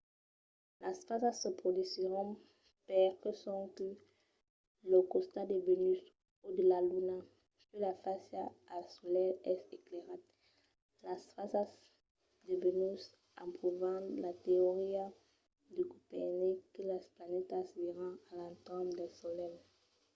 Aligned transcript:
las 0.79 0.97
fasas 1.07 1.35
se 1.43 1.49
produsisson 1.59 2.27
perque 2.87 3.31
sonque 3.43 3.89
lo 4.91 4.99
costat 5.11 5.47
de 5.51 5.57
vènus 5.67 5.99
o 6.45 6.47
de 6.57 6.63
la 6.71 6.79
luna 6.89 7.17
que 7.71 7.77
fa 7.81 7.93
fàcia 8.03 8.43
al 8.75 8.85
solelh 8.95 9.35
es 9.53 9.59
esclairat. 9.75 10.23
las 11.05 11.21
fasas 11.35 11.69
de 12.45 12.53
vènus 12.63 13.01
an 13.43 13.49
provat 13.59 14.03
la 14.23 14.31
teoria 14.47 15.05
de 15.75 15.81
copernic 15.93 16.57
que 16.73 16.81
las 16.91 17.05
planetas 17.13 17.67
viran 17.81 18.13
a 18.31 18.33
l'entorn 18.39 18.87
del 18.97 19.11
solelh 19.21 19.57